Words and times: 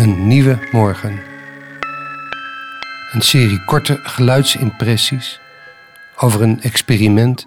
Een 0.00 0.26
nieuwe 0.26 0.58
morgen. 0.72 1.20
Een 3.12 3.20
serie 3.20 3.64
korte 3.64 3.98
geluidsimpressies 4.02 5.40
over 6.16 6.42
een 6.42 6.60
experiment 6.62 7.46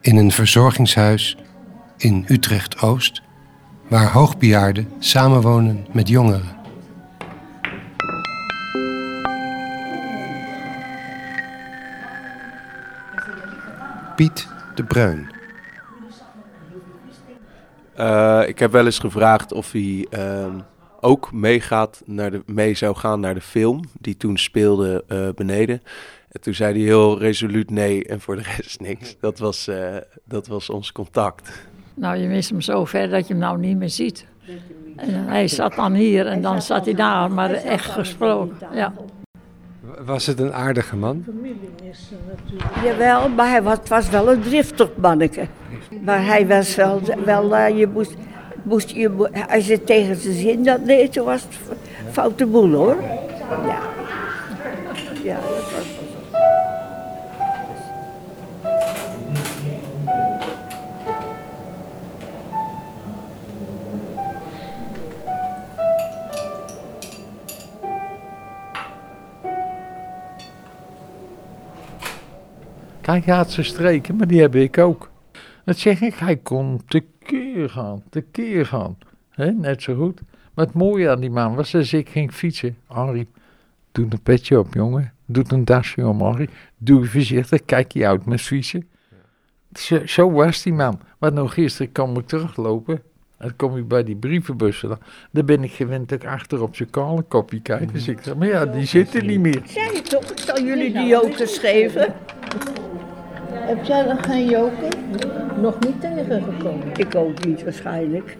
in 0.00 0.16
een 0.16 0.30
verzorgingshuis 0.30 1.36
in 1.96 2.24
Utrecht-Oost, 2.28 3.22
waar 3.88 4.12
hoogbejaarden 4.12 4.88
samenwonen 4.98 5.86
met 5.92 6.08
jongeren. 6.08 6.56
Piet 14.16 14.48
de 14.74 14.84
Bruin. 14.84 15.30
Uh, 17.98 18.42
ik 18.46 18.58
heb 18.58 18.72
wel 18.72 18.84
eens 18.84 18.98
gevraagd 18.98 19.52
of 19.52 19.72
hij 19.72 20.06
uh, 20.10 20.54
ook 21.02 21.32
meegaat 21.32 22.02
naar 22.04 22.30
de, 22.30 22.42
mee 22.46 22.74
zou 22.74 22.96
gaan 22.96 23.20
naar 23.20 23.34
de 23.34 23.40
film 23.40 23.80
die 24.00 24.16
toen 24.16 24.38
speelde 24.38 25.04
uh, 25.08 25.28
beneden. 25.34 25.82
En 26.28 26.40
toen 26.40 26.54
zei 26.54 26.72
hij 26.72 26.82
heel 26.82 27.18
resoluut 27.18 27.70
nee 27.70 28.04
en 28.04 28.20
voor 28.20 28.36
de 28.36 28.42
rest 28.56 28.80
niks. 28.80 29.16
Dat 29.20 29.38
was, 29.38 29.68
uh, 29.68 29.96
dat 30.24 30.46
was 30.46 30.70
ons 30.70 30.92
contact. 30.92 31.66
Nou, 31.94 32.16
je 32.16 32.28
mist 32.28 32.50
hem 32.50 32.60
zo 32.60 32.84
ver 32.84 33.08
dat 33.08 33.26
je 33.26 33.32
hem 33.32 33.42
nou 33.42 33.58
niet 33.58 33.76
meer 33.76 33.90
ziet. 33.90 34.26
En 34.96 35.26
hij 35.26 35.48
zat 35.48 35.74
dan 35.74 35.92
hier 35.92 36.26
en 36.26 36.42
dan 36.42 36.62
zat 36.62 36.84
hij 36.84 36.94
daar, 36.94 37.32
maar 37.32 37.50
echt 37.50 37.90
gesproken. 37.90 38.56
Ja. 38.74 38.92
Was 40.04 40.26
het 40.26 40.38
een 40.38 40.52
aardige 40.52 40.96
man? 40.96 41.24
Jawel, 42.84 43.28
maar 43.28 43.50
hij 43.50 43.62
was, 43.62 43.78
was 43.88 44.08
wel 44.08 44.32
een 44.32 44.40
driftig 44.40 44.90
manneke. 44.96 45.46
Maar 46.00 46.24
hij 46.24 46.46
was 46.46 46.74
wel, 46.74 47.00
wel 47.24 47.56
uh, 47.56 47.78
je 47.78 47.86
moest, 47.86 48.14
moest 48.62 48.90
je, 48.90 49.30
als 49.50 49.66
je 49.66 49.84
tegen 49.84 50.16
zijn 50.16 50.34
zin 50.34 50.64
dat 50.64 50.86
deed, 50.86 51.12
toen 51.12 51.24
was 51.24 51.42
het 51.42 51.76
foute 52.10 52.46
boel 52.46 52.72
hoor. 52.72 52.96
Ja, 53.66 53.78
ja 55.22 55.34
dat 55.34 55.70
was 55.72 55.84
zo. 55.84 56.12
Kijk, 73.00 73.26
had 73.26 73.50
zijn 73.50 73.66
streken, 73.66 74.16
maar 74.16 74.26
die 74.26 74.40
heb 74.40 74.54
ik 74.54 74.78
ook. 74.78 75.11
Dat 75.64 75.78
zeg 75.78 76.00
ik, 76.00 76.14
hij 76.14 76.36
kon 76.36 76.80
tekeer 76.86 77.70
gaan, 77.70 78.02
tekeer 78.10 78.66
gaan. 78.66 78.98
He, 79.30 79.50
net 79.50 79.82
zo 79.82 79.94
goed. 79.94 80.20
Maar 80.54 80.66
het 80.66 80.74
mooie 80.74 81.10
aan 81.10 81.20
die 81.20 81.30
man 81.30 81.54
was 81.54 81.74
als 81.74 81.92
ik 81.92 82.08
ging 82.08 82.32
fietsen. 82.32 82.76
Harry, 82.86 83.26
doe 83.92 84.06
een 84.10 84.22
petje 84.22 84.58
op, 84.58 84.74
jongen. 84.74 85.12
Doe 85.26 85.44
een 85.48 85.64
dasje 85.64 86.06
om, 86.06 86.20
Harry. 86.20 86.48
Doe 86.76 87.06
voorzichtig, 87.06 87.64
kijk 87.64 87.92
je 87.92 88.06
uit 88.06 88.26
met 88.26 88.40
fietsen. 88.40 88.88
Zo, 90.04 90.30
was 90.30 90.62
die 90.62 90.72
man. 90.72 91.00
Maar 91.18 91.32
nou 91.32 91.48
gisteren 91.48 91.92
kwam 91.92 92.16
ik 92.16 92.26
teruglopen. 92.26 93.02
En 93.38 93.56
kom 93.56 93.76
ik 93.76 93.88
bij 93.88 94.04
die 94.04 94.16
brievenbussen. 94.16 94.98
Dan 95.30 95.46
ben 95.46 95.64
ik 95.64 95.72
gewend 95.72 96.08
dat 96.08 96.22
ik 96.22 96.28
achter 96.28 96.62
op 96.62 96.76
zijn 96.76 96.90
kale 96.90 97.22
kopje 97.22 97.60
kijk. 97.60 97.92
Dus 97.92 98.08
ik 98.08 98.18
zeg, 98.22 98.36
maar 98.36 98.48
ja, 98.48 98.66
die 98.66 98.86
zitten 98.86 99.26
niet 99.26 99.40
meer. 99.40 99.62
Zei 99.64 99.92
je 99.92 100.02
toch, 100.02 100.30
ik 100.30 100.38
zal 100.38 100.62
jullie 100.62 100.92
die 100.92 101.06
jokers 101.06 101.58
geven. 101.58 102.14
Heb 103.50 103.84
jij 103.84 104.04
dan 104.04 104.22
geen 104.22 104.48
joker? 104.48 105.01
Nog 105.62 105.78
niet 105.78 106.00
tegengekomen? 106.00 106.96
Ik 106.96 107.14
ook 107.14 107.44
niet 107.44 107.64
waarschijnlijk. 107.64 108.36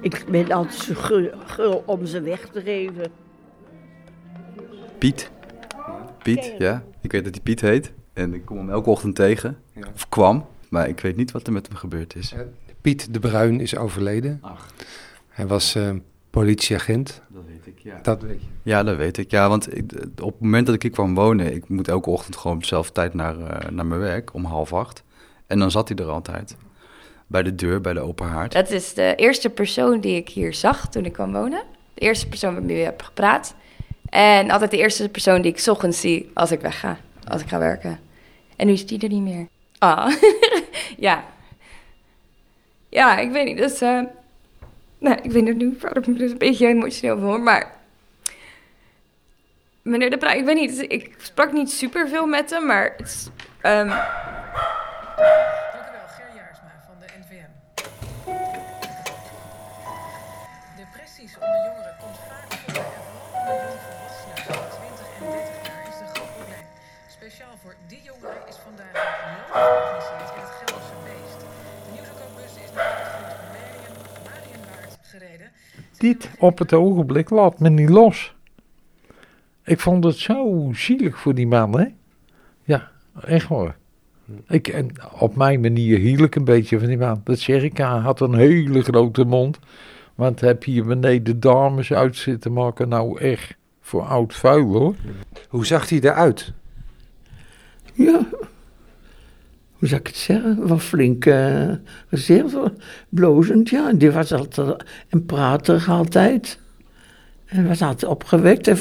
Ik 0.00 0.24
ben 0.30 0.52
altijd 0.52 0.80
zo 0.80 0.94
gul, 0.94 1.30
gul 1.44 1.82
om 1.86 2.06
ze 2.06 2.20
weg 2.20 2.48
te 2.48 2.60
geven. 2.60 3.10
Piet. 4.98 5.30
Piet, 6.22 6.54
ja. 6.58 6.82
Ik 7.00 7.12
weet 7.12 7.24
dat 7.24 7.34
hij 7.34 7.42
Piet 7.42 7.60
heet. 7.60 7.92
En 8.12 8.34
ik 8.34 8.44
kom 8.44 8.56
hem 8.56 8.70
elke 8.70 8.90
ochtend 8.90 9.14
tegen. 9.14 9.58
Of 9.94 10.08
kwam. 10.08 10.46
Maar 10.68 10.88
ik 10.88 11.00
weet 11.00 11.16
niet 11.16 11.30
wat 11.30 11.46
er 11.46 11.52
met 11.52 11.66
hem 11.66 11.76
gebeurd 11.76 12.16
is. 12.16 12.34
Piet 12.80 13.14
de 13.14 13.18
Bruin 13.18 13.60
is 13.60 13.76
overleden. 13.76 14.38
Ach. 14.40 14.72
Hij 15.28 15.46
was 15.46 15.76
uh, 15.76 15.90
politieagent. 16.30 17.22
Dat 17.28 17.42
weet 17.46 17.66
ik, 17.66 17.78
ja. 17.78 17.98
Dat 18.02 18.22
weet 18.22 18.40
je. 18.40 18.46
Ja, 18.62 18.82
dat 18.82 18.96
weet 18.96 19.18
ik. 19.18 19.30
Ja, 19.30 19.48
want 19.48 19.76
ik, 19.76 19.92
op 20.20 20.32
het 20.32 20.40
moment 20.40 20.66
dat 20.66 20.74
ik 20.74 20.82
hier 20.82 20.90
kwam 20.90 21.14
wonen... 21.14 21.54
ik 21.54 21.68
moet 21.68 21.88
elke 21.88 22.10
ochtend 22.10 22.36
gewoon 22.36 22.56
op 22.56 22.62
dezelfde 22.62 22.92
tijd 22.92 23.14
naar, 23.14 23.38
uh, 23.38 23.70
naar 23.70 23.86
mijn 23.86 24.00
werk, 24.00 24.34
om 24.34 24.44
half 24.44 24.72
acht. 24.72 25.02
En 25.52 25.58
dan 25.58 25.70
zat 25.70 25.88
hij 25.88 25.96
er 25.96 26.10
altijd. 26.10 26.56
Bij 27.26 27.42
de 27.42 27.54
deur, 27.54 27.80
bij 27.80 27.92
de 27.92 28.00
open 28.00 28.26
haard. 28.26 28.52
Dat 28.52 28.70
is 28.70 28.94
de 28.94 29.14
eerste 29.16 29.50
persoon 29.50 30.00
die 30.00 30.16
ik 30.16 30.28
hier 30.28 30.54
zag 30.54 30.88
toen 30.88 31.04
ik 31.04 31.12
kwam 31.12 31.32
wonen. 31.32 31.62
De 31.94 32.00
eerste 32.00 32.28
persoon 32.28 32.66
wie 32.66 32.78
ik 32.78 32.84
heb 32.84 33.02
gepraat. 33.02 33.54
En 34.08 34.50
altijd 34.50 34.70
de 34.70 34.76
eerste 34.76 35.08
persoon 35.08 35.42
die 35.42 35.52
ik 35.52 35.66
ochtends 35.66 36.00
zie 36.00 36.30
als 36.34 36.50
ik 36.50 36.60
wegga. 36.60 36.98
Als 37.28 37.42
ik 37.42 37.48
ga 37.48 37.58
werken. 37.58 38.00
En 38.56 38.66
nu 38.66 38.72
is 38.72 38.86
die 38.86 39.00
er 39.00 39.08
niet 39.08 39.22
meer. 39.22 39.48
Ah, 39.78 40.14
ja. 41.06 41.24
Ja, 42.88 43.18
ik 43.18 43.30
weet 43.30 43.44
niet. 43.44 43.56
Dus, 43.56 43.82
uh, 43.82 44.02
nou, 44.98 45.18
ik 45.22 45.30
weet 45.32 45.46
het 45.46 45.56
nu, 45.56 45.78
me 46.06 46.12
dus 46.12 46.30
een 46.30 46.38
beetje 46.38 46.66
emotioneel 46.66 47.18
van 47.18 47.26
hoor, 47.26 47.40
maar... 47.40 47.72
Meneer 49.82 50.10
De 50.10 50.18
Bruin, 50.18 50.38
ik 50.38 50.44
weet 50.44 50.56
niet, 50.56 50.84
ik 50.92 51.14
sprak 51.18 51.52
niet 51.52 51.70
super 51.70 52.08
veel 52.08 52.26
met 52.26 52.50
hem, 52.50 52.66
maar 52.66 52.94
het. 52.96 53.30
Um... 53.62 53.92
Dank 55.16 55.88
u 55.88 55.92
wel, 55.98 56.08
Ger 56.16 56.30
Jaarsma 56.36 56.72
van 56.86 56.96
de 57.00 57.06
NVM. 57.20 57.52
Depressies 60.76 61.34
onder 61.34 61.60
jongeren 61.66 61.96
komt 62.02 62.18
vaak 62.28 62.52
voor 62.52 62.74
en 62.98 63.02
vooral 63.06 63.28
onder 63.38 63.56
jongvolwassenen 63.68 64.36
tussen 64.46 64.70
20 64.80 65.06
en 65.18 65.24
30 65.30 65.66
jaar 65.68 65.84
is 65.92 65.98
een 66.00 66.12
groot 66.14 66.32
probleem. 66.36 66.66
Speciaal 67.18 67.56
voor 67.62 67.74
die 67.86 68.02
jongeren 68.10 68.42
is 68.48 68.58
vandaag 68.66 68.94
een 69.24 69.34
loop 69.36 69.50
georganiseerd 69.52 70.30
in 70.36 70.42
het 70.46 70.54
Gelderse 70.58 70.96
Beest. 71.06 71.40
De 71.84 71.90
nieuwsbus 71.94 72.54
is 72.64 72.70
naar 72.76 72.92
het 72.98 73.08
grote 73.14 73.38
Mariën, 73.54 73.92
Marienwaard 74.28 74.98
gereden. 75.02 75.48
Dit 75.98 76.30
op 76.38 76.58
het 76.58 76.72
ogenblik 76.72 77.30
laat 77.30 77.58
me 77.58 77.68
niet 77.68 77.90
los. 77.90 78.34
Ik 79.64 79.80
vond 79.80 80.04
het 80.04 80.16
zo 80.16 80.70
zielig 80.74 81.18
voor 81.18 81.34
die 81.34 81.46
man, 81.46 81.78
hè? 81.78 81.86
Ja, 82.62 82.90
echt 83.24 83.46
hoor. 83.46 83.80
Ik, 84.48 84.68
en 84.68 84.90
op 85.18 85.36
mijn 85.36 85.60
manier 85.60 85.98
hiel 85.98 86.22
ik 86.24 86.34
een 86.34 86.44
beetje 86.44 86.78
van 86.78 86.88
die 86.88 86.98
man. 86.98 87.20
Dat 87.24 87.38
zeg 87.38 87.62
ik, 87.62 87.76
hij 87.76 87.86
had 87.86 88.20
een 88.20 88.34
hele 88.34 88.82
grote 88.82 89.24
mond. 89.24 89.58
Want 90.14 90.40
heb 90.40 90.64
hier 90.64 90.84
beneden 90.84 91.40
dames 91.40 91.92
uit 91.92 92.16
zitten 92.16 92.52
maken, 92.52 92.88
nou 92.88 93.20
echt 93.20 93.56
voor 93.80 94.02
oud 94.02 94.34
vuil 94.34 94.72
hoor. 94.72 94.94
Hoe 95.48 95.66
zag 95.66 95.88
hij 95.88 96.00
eruit? 96.00 96.52
Ja, 97.92 98.26
hoe 99.72 99.88
zou 99.88 100.00
ik 100.00 100.06
het 100.06 100.16
zeggen? 100.16 100.68
Wel 100.68 100.78
flink, 100.78 101.24
uh, 101.24 101.72
zeer 102.10 102.72
blozend, 103.08 103.70
ja. 103.70 103.92
Die 103.92 104.10
was 104.10 104.32
altijd 104.32 104.84
en 105.08 105.26
prater 105.26 105.84
altijd. 105.88 106.60
En 107.52 107.68
was 107.68 107.82
altijd 107.82 108.10
opgewekt 108.10 108.68
en 108.68 108.78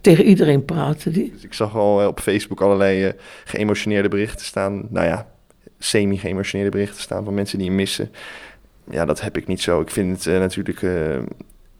tegen 0.00 0.24
iedereen 0.24 0.64
praatte 0.64 1.10
die. 1.10 1.32
Dus 1.32 1.44
ik 1.44 1.54
zag 1.54 1.76
al 1.76 2.06
op 2.06 2.20
Facebook 2.20 2.60
allerlei 2.60 3.06
uh, 3.06 3.12
geëmotioneerde 3.44 4.08
berichten 4.08 4.46
staan. 4.46 4.86
Nou 4.90 5.06
ja, 5.06 5.26
semi-geëmotioneerde 5.78 6.70
berichten 6.70 7.00
staan 7.00 7.24
van 7.24 7.34
mensen 7.34 7.58
die 7.58 7.66
hem 7.66 7.76
missen. 7.76 8.10
Ja, 8.90 9.04
dat 9.04 9.20
heb 9.20 9.36
ik 9.36 9.46
niet 9.46 9.60
zo. 9.60 9.80
Ik 9.80 9.90
vind 9.90 10.16
het 10.16 10.26
uh, 10.26 10.38
natuurlijk 10.38 10.86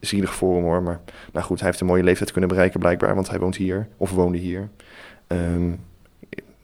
zielig 0.00 0.34
voor 0.34 0.54
hem 0.54 0.64
hoor. 0.64 0.82
Maar 0.82 1.00
nou 1.32 1.44
goed, 1.44 1.58
hij 1.58 1.68
heeft 1.68 1.80
een 1.80 1.86
mooie 1.86 2.02
leeftijd 2.02 2.32
kunnen 2.32 2.50
bereiken 2.50 2.80
blijkbaar. 2.80 3.14
Want 3.14 3.30
hij 3.30 3.38
woont 3.38 3.56
hier, 3.56 3.88
of 3.96 4.10
woonde 4.10 4.38
hier. 4.38 4.68
Um, 5.28 5.80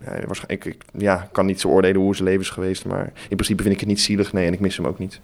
ja, 0.04 0.26
waarschijnlijk, 0.26 0.64
ik 0.64 0.76
ja, 0.98 1.28
kan 1.32 1.46
niet 1.46 1.60
zo 1.60 1.68
oordelen 1.68 2.00
hoe 2.00 2.14
zijn 2.14 2.28
leven 2.28 2.42
is 2.42 2.50
geweest. 2.50 2.84
Maar 2.84 3.12
in 3.28 3.36
principe 3.36 3.62
vind 3.62 3.74
ik 3.74 3.80
het 3.80 3.88
niet 3.88 4.00
zielig, 4.00 4.32
nee. 4.32 4.46
En 4.46 4.52
ik 4.52 4.60
mis 4.60 4.76
hem 4.76 4.86
ook 4.86 4.98
niet. 4.98 5.20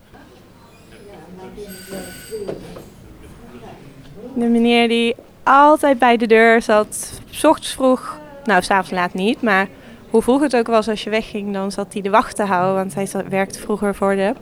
De 4.34 4.44
meneer 4.44 4.88
die 4.88 5.14
altijd 5.42 5.98
bij 5.98 6.16
de 6.16 6.26
deur 6.26 6.62
zat, 6.62 7.20
s 7.30 7.44
ochtends 7.44 7.72
vroeg, 7.72 8.18
nou 8.44 8.62
s'avonds 8.62 8.90
laat 8.90 9.14
niet, 9.14 9.42
maar 9.42 9.68
hoe 10.10 10.22
vroeg 10.22 10.40
het 10.40 10.56
ook 10.56 10.66
was 10.66 10.88
als 10.88 11.04
je 11.04 11.10
wegging, 11.10 11.52
dan 11.52 11.72
zat 11.72 11.92
hij 11.92 12.02
de 12.02 12.10
wacht 12.10 12.36
te 12.36 12.44
houden, 12.44 12.74
want 12.74 12.94
hij 12.94 13.24
werkte 13.28 13.58
vroeger 13.58 13.94
voor 13.94 14.16
de 14.16 14.34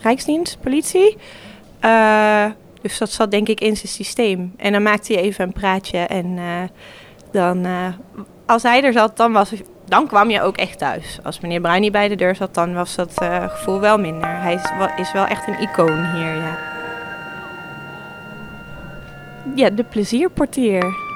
Rijksdienst, 0.00 0.60
politie. 0.60 1.16
Uh, 1.84 2.44
dus 2.80 2.98
dat 2.98 3.10
zat 3.10 3.30
denk 3.30 3.48
ik 3.48 3.60
in 3.60 3.76
zijn 3.76 3.92
systeem. 3.92 4.52
En 4.56 4.72
dan 4.72 4.82
maakte 4.82 5.12
hij 5.12 5.22
even 5.22 5.44
een 5.44 5.52
praatje 5.52 5.98
en 5.98 6.26
uh, 6.26 6.44
dan, 7.32 7.66
uh, 7.66 7.86
als 8.46 8.62
hij 8.62 8.82
er 8.82 8.92
zat, 8.92 9.16
dan, 9.16 9.32
was, 9.32 9.52
dan 9.84 10.06
kwam 10.06 10.30
je 10.30 10.42
ook 10.42 10.56
echt 10.56 10.78
thuis. 10.78 11.18
Als 11.22 11.40
meneer 11.40 11.60
Bruin 11.60 11.80
niet 11.80 11.92
bij 11.92 12.08
de 12.08 12.16
deur 12.16 12.36
zat, 12.36 12.54
dan 12.54 12.74
was 12.74 12.94
dat 12.94 13.12
gevoel 13.48 13.80
wel 13.80 13.98
minder. 13.98 14.40
Hij 14.40 14.54
is, 14.54 14.70
is 14.96 15.12
wel 15.12 15.26
echt 15.26 15.46
een 15.46 15.60
icoon 15.60 16.04
hier, 16.14 16.36
ja. 16.36 16.67
Ja, 19.56 19.70
de 19.70 19.84
plezierportier. 19.84 21.07